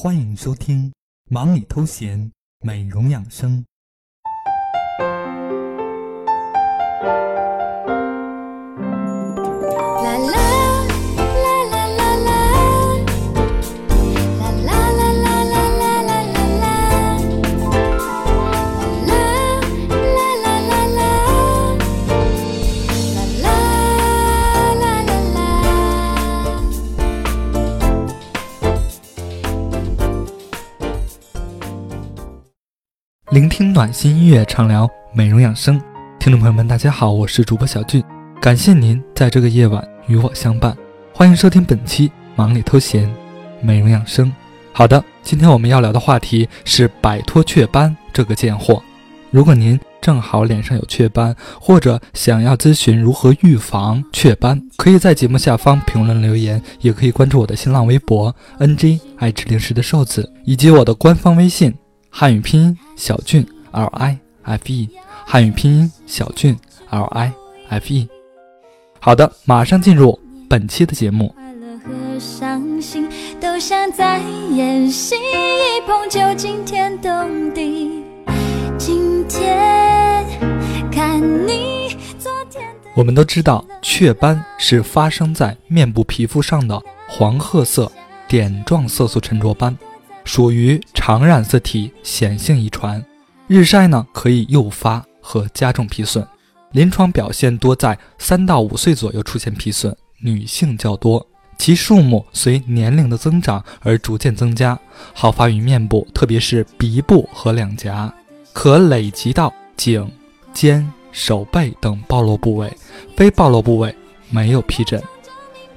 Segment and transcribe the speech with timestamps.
[0.00, 0.90] 欢迎收听
[1.28, 3.58] 《忙里偷闲美容养生》。
[33.58, 35.82] 听暖心音乐，畅聊美容养生。
[36.20, 38.00] 听众朋友们，大家好，我是主播小俊，
[38.40, 40.76] 感谢您在这个夜晚与我相伴。
[41.12, 43.12] 欢迎收听本期《忙里偷闲
[43.60, 44.26] 美容养生》。
[44.72, 48.80] 好的，今天我们要聊的话题是摆脱雀斑这个贱货。
[49.32, 61.74] 如果您正好脸上有雀斑，或者想要咨询如何预防雀斑，可以在节目下方评论留言，也可以关注我的新浪微博 “ng 爱吃零食的瘦子”，以及我的官方微信。
[62.10, 64.88] 汉语拼音小俊 L I F E，
[65.24, 66.56] 汉语拼音小俊
[66.90, 67.32] L I
[67.68, 68.08] F E。
[68.98, 71.32] 好的，马上进入本期的节目。
[71.36, 73.08] 快乐和伤心
[73.40, 78.02] 都像在演戏，一碰就惊天动地。
[78.76, 80.26] 今天
[80.90, 87.90] 看你昨天的我们都知道，雀斑是发生在面部皮肤上的黄褐色
[88.26, 89.76] 点状色素沉着斑，
[90.28, 93.02] 属于常染色体显性遗传。
[93.46, 96.24] 日晒呢，可以诱发和加重皮损。
[96.72, 104.78] 临床表现多在三到五岁左右出现皮损，女性较多，其数目随年龄的增长而逐渐增加，
[105.14, 108.12] 好发于面部，特别是鼻部和两颊，
[108.52, 110.06] 可累及到颈、
[110.52, 112.70] 肩、手背等暴露部位，
[113.16, 113.94] 非暴露部位
[114.28, 115.02] 没有皮疹。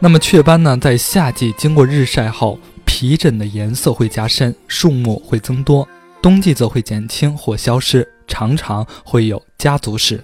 [0.00, 2.58] 那么雀斑呢，在夏季经过日晒后，
[3.00, 5.88] 皮疹的颜色会加深，数目会增多；
[6.20, 10.22] 冬季则会减轻或消失，常常会有家族史。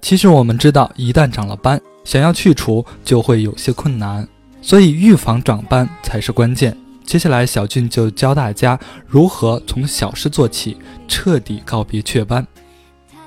[0.00, 4.26] 其实我们知道，一旦长了斑，想要去除就会有些困难，
[4.62, 6.74] 所以预防长斑才是关键。
[7.04, 12.46] 接下来，小俊就教大家如何从小事做起，彻底告别雀斑。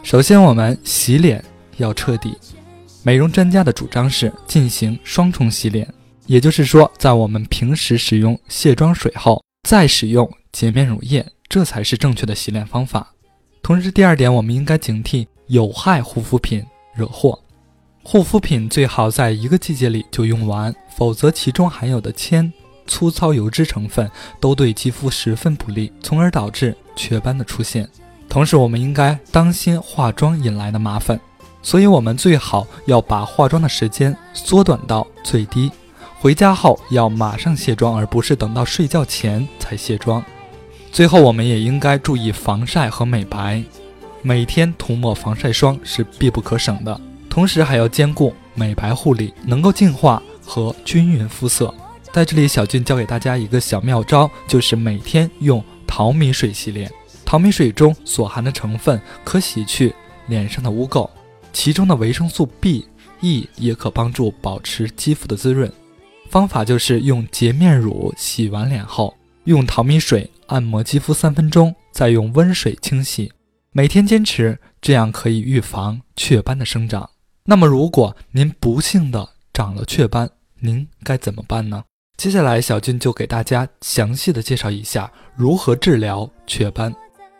[0.01, 1.45] 首先，我们洗脸
[1.78, 2.35] 要彻底。
[3.03, 5.88] 美容专家的主张是进行双重洗脸，
[6.25, 13.13] 也就是说，在我们平时使用卸妆水后，再使用洁面乳液，这才是正确的洗脸方法。
[13.61, 16.63] 同时，第二点，我们应该警惕有害护肤品
[16.95, 17.39] 惹祸。
[18.03, 22.51] 护肤品最好在一个季节里就用完，否则其中含有的铅、
[22.85, 24.09] 粗糙油脂成分
[24.40, 27.88] 都对肌肤十分不利，从而导致雀斑的出现。
[28.28, 31.19] 同时，我们应该当心化妆引来的麻烦，
[31.61, 35.72] 所以我们最好要把化妆的时间缩短到最低。
[36.23, 40.23] 回家后要马上卸妆，而不是等到睡觉前才卸妆。
[40.89, 43.61] 最后，我们也应该注意防晒和美白，
[44.22, 46.97] 每天涂抹防晒霜是必不可省的。
[47.29, 51.75] 同时还要兼顾美白护理，能够净化和均匀肤色。
[52.13, 56.90] 在这里，小俊教给大家一个小妙招，就是每天用淘米水洗脸。
[57.25, 59.94] 淘米水中所含的成分可洗去
[60.28, 61.09] 脸上的污垢，
[61.51, 62.88] 其中的维生素 B、
[63.19, 65.69] E 也可帮助保持肌肤的滋润。
[66.33, 73.31] 方法就是用洁面乳洗完脸后，用淘米水按摩肌肤三分钟，再用温水清洗。
[73.71, 77.07] 每天坚持，这样可以预防雀斑的生长。
[77.45, 80.27] 那么，如果您不幸的长了雀斑，
[80.59, 81.83] 您该怎么办呢？
[82.17, 86.91] 接下来，小俊就给大家详细的介绍一下如何治疗雀斑。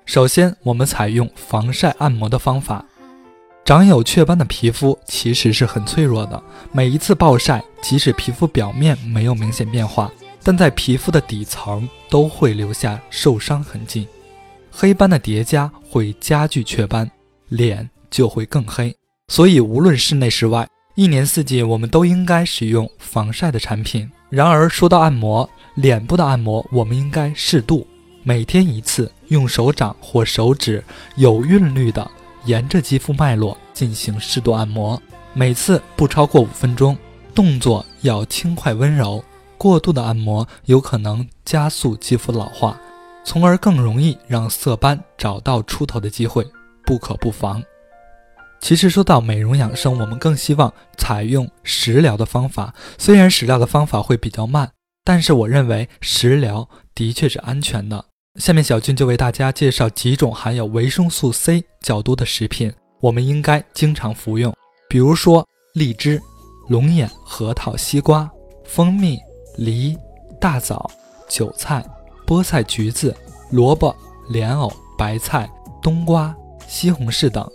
[0.06, 2.86] 首先，我们采用防晒按摩的方法。
[3.66, 6.42] 长有雀斑的皮肤其实是很脆弱的，
[6.74, 10.12] 每一次暴晒，即使皮肤表面没有明显变化，
[10.44, 14.06] 但在皮肤的底层都会留下受伤痕迹。
[14.70, 17.10] 黑斑的叠加会加剧雀斑，
[17.48, 18.94] 脸就会更黑。
[19.30, 24.12] 所以，无论室内室外，一年四季我们都应该使用防晒的产品。
[24.30, 27.88] 然而，说到按摩，脸部的按摩我们应该适度，
[28.24, 30.84] 每天一次，用手掌或手指
[31.16, 32.12] 有韵律的
[32.46, 35.02] 沿着肌肤脉络进行适度按摩，
[35.34, 36.98] 每次不超过五分钟，
[37.34, 39.24] 动作要轻快温柔。
[39.58, 42.78] 过度的按摩有可能加速肌肤老化，
[43.24, 46.46] 从而更容易让色斑找到出头的机会，
[46.86, 47.64] 不可不防。
[48.60, 52.74] 其实说到美容养生，我们更希望采用食疗的方法。
[52.98, 54.70] 虽然食疗的方法会比较慢，
[55.06, 58.04] 但是我认为食疗的确是安全的。
[58.40, 64.52] 下面小俊就为大家介绍几种含有维生素 C 较多的食品，我们应该经常服用。
[64.90, 66.20] 比如说荔枝、
[66.68, 68.30] 龙眼、核桃、西瓜、
[68.66, 69.20] 蜂蜜、
[69.56, 69.96] 梨、
[70.42, 70.90] 大枣、
[71.30, 71.86] 韭菜、
[72.26, 73.16] 菠菜、橘子、
[73.52, 73.96] 萝卜、
[74.30, 75.48] 莲藕、白菜、
[75.80, 76.36] 冬瓜、
[76.68, 77.48] 西红柿等。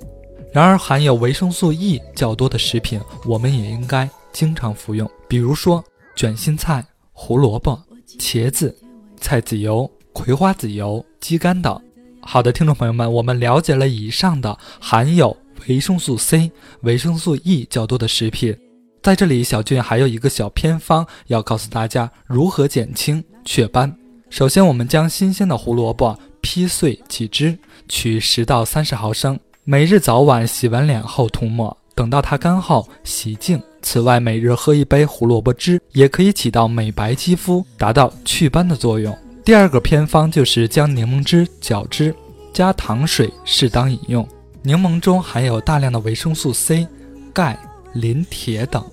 [0.52, 5.84] 然而，含有维生素 E 较多的食品，我们也应该经常服用，比如说
[6.14, 7.76] 卷心菜、胡萝卜、
[8.16, 8.75] 茄子、
[9.20, 11.80] 菜籽油、葵花籽油、鸡肝等。
[12.20, 15.34] 好的，听众朋友们，我们了解了以上的含有
[15.68, 16.50] 维生素 C、
[16.80, 18.58] 维生素 E 较多的食品。
[19.00, 23.96] 在这里，小俊还有一个小偏方要告诉大家如何减轻雀斑。
[24.28, 27.56] 首先，我们将新鲜的胡萝卜劈碎几枝，
[27.88, 33.62] 取十到三十毫升，每日早晚洗完脸后涂抹，等到它干后洗净。
[33.82, 39.16] 此外，每日喝一杯胡萝卜汁，也可以起到美白肌肤、达到祛斑的作用。
[39.48, 42.14] 第二个偏方就是将柠檬汁搅汁，
[42.52, 44.28] 加糖水适当饮用。
[44.60, 46.86] 柠檬中含有大量的维生素 C、
[47.32, 47.58] 钙。
[47.94, 48.84] 磷、铁等，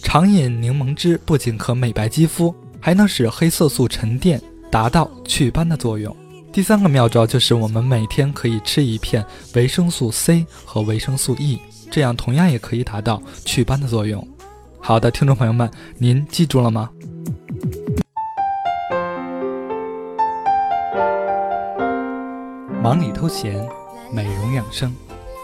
[0.00, 6.16] 常饮柠檬汁不仅可美白肌肤，还能使黑色素沉淀，达到祛斑的作用。
[6.52, 11.58] 第三个妙招就是我们每天可以吃一片维生素 C 和维生素 E，
[11.90, 14.24] 这样同样也可以达到祛斑的作用。
[14.78, 15.68] 好的，听众朋友们，
[15.98, 16.90] 您记住了吗？
[22.86, 23.68] 忙里偷闲，
[24.12, 24.94] 美容养生，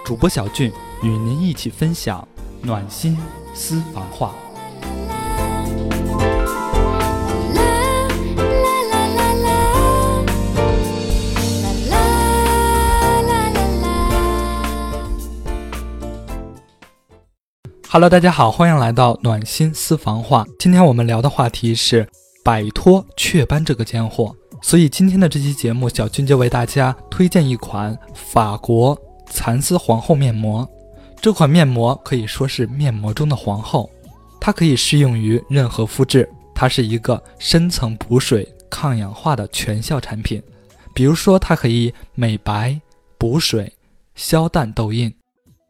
[0.05, 0.73] 主播小俊
[1.03, 2.25] 与您一起分享。
[2.63, 3.19] 暖心
[3.53, 4.33] 私房话。
[17.91, 20.47] Hello，大家好，欢迎来到暖心私房话。
[20.61, 22.09] 今天我们聊的话题是
[22.45, 30.67] 摆脱雀斑这个贱货，所以今天的这期节目，小军就为大家推荐一款法国蚕丝皇后面膜。
[31.21, 33.91] 这款面膜可以说是面膜中的皇后，
[34.41, 40.43] 它可以适用于任何肤质，它是一个深层补水、抗氧化的全效产品。
[40.95, 42.81] 比如说，它可以美白、
[43.19, 43.73] 补水、
[44.15, 45.13] 消淡痘印、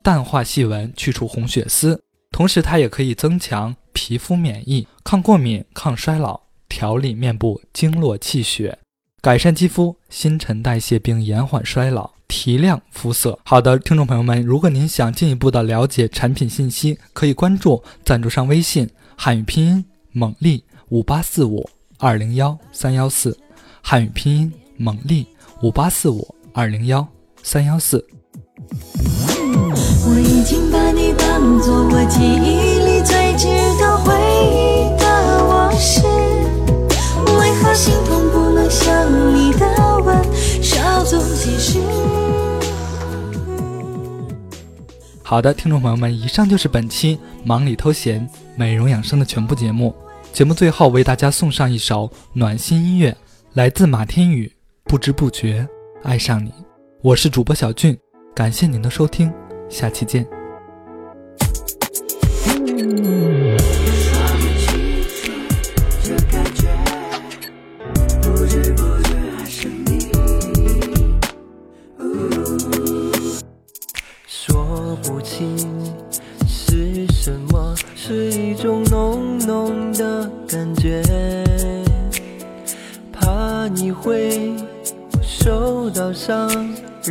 [0.03, 2.01] 淡化细纹、去除红血丝，
[2.31, 8.79] 同时它也可以增强皮肤免疫、抗过敏、抗衰老、调理面部经络气血、
[9.23, 12.11] 改善肌肤新陈代谢并延缓衰老。
[12.27, 13.39] 提亮肤色。
[13.45, 23.39] 好的，听众朋友们，如果您想进一步的了解产品信息，可以关注赞助商微信汉语拼音猛力五八四五二零幺三幺四，
[23.81, 25.29] 汉语拼音猛力
[25.63, 27.07] 五八四五二零幺
[27.45, 28.05] 三幺四。
[30.05, 33.37] 我已经把你当做我记忆里最
[45.33, 49.95] 好的，听众朋友们，以上就是本期忙里偷闲美容养生的全部节目。
[50.31, 53.17] 节目最后为大家送上一首暖心音乐，
[53.55, 54.47] 来自马天宇，
[54.85, 55.67] 《不知不觉
[56.03, 56.51] 爱上你》。
[57.01, 57.99] 我是主播小俊，
[58.35, 59.33] 感谢您的收听，
[59.71, 60.27] 下期见。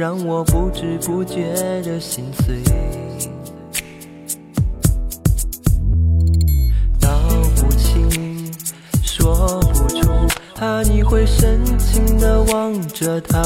[0.02, 1.54] 让我不知不觉
[1.84, 2.56] 的心碎，
[7.00, 7.08] 道
[7.56, 8.52] 不清，
[9.04, 10.10] 说不出，
[10.56, 13.44] 怕你会深情的望着他，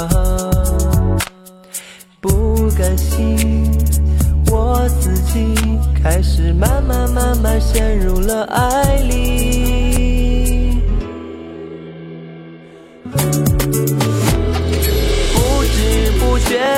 [2.22, 3.70] 不甘心，
[4.50, 5.54] 我自己
[6.02, 9.85] 开始慢慢慢慢陷入了爱里。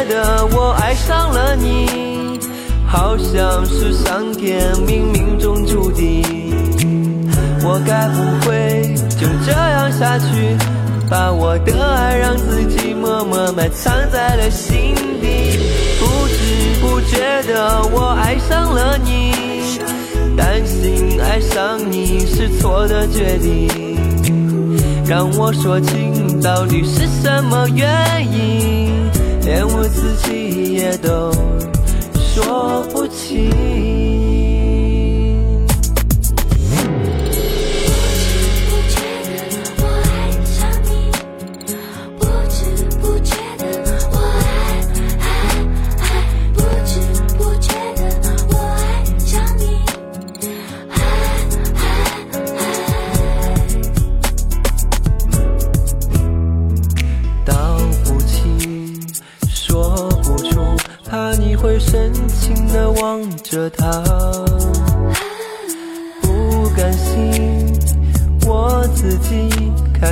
[0.07, 2.39] 得我爱上了你，
[2.85, 6.23] 好像是上天冥冥中注定。
[7.63, 10.55] 我该不会就这样下去，
[11.09, 15.59] 把我的爱让自己默默埋藏在了心底。
[15.99, 16.35] 不知
[16.79, 19.33] 不觉的我爱上了你，
[20.37, 23.67] 担心爱上你是错的决定。
[25.05, 28.96] 让我说清到底是什么原因。
[29.57, 31.31] 连我自己也都
[32.13, 34.26] 说不清。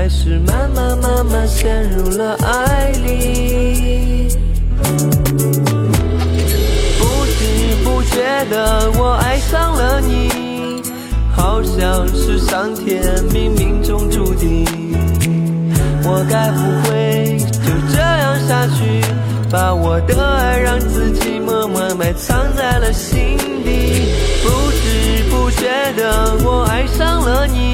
[0.05, 4.27] 开始慢慢慢慢陷入了爱里。
[6.99, 10.83] 不知不觉的，我爱上了你，
[11.35, 14.63] 好像是上天冥冥中注定。
[16.03, 19.01] 我该不会就这样下去，
[19.49, 24.05] 把我的爱让自己默默埋藏在了心底。
[24.43, 25.65] 不知不觉
[25.97, 27.73] 的，我爱上了你，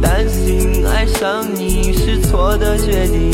[0.00, 3.32] 担心爱上你是错的决定。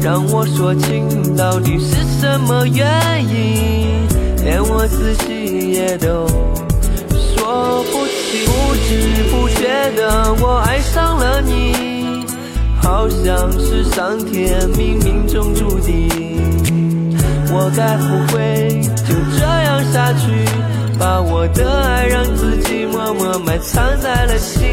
[0.00, 2.86] 让我说清到底是什么原
[3.28, 4.06] 因，
[4.44, 6.26] 连我自己也都
[7.12, 8.46] 说不清。
[8.46, 8.88] 不知
[9.30, 12.24] 不觉的，我爱上了你，
[12.80, 16.08] 好像是上天冥冥中注定。
[17.50, 20.44] 我该不会就这样下去，
[20.98, 24.66] 把我的爱让自己默默埋藏在了心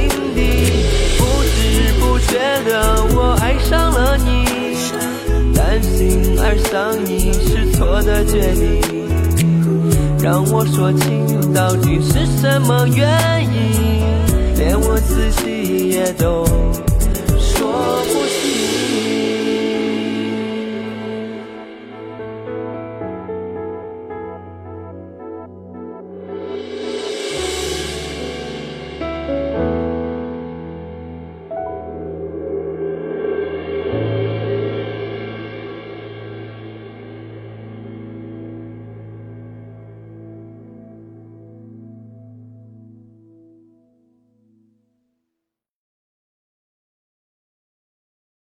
[1.17, 4.45] 不知不觉的，我爱上了你。
[5.53, 8.81] 担心爱上你是错的决定，
[10.21, 14.03] 让我说清到底是什么原因，
[14.57, 16.45] 连我自己也都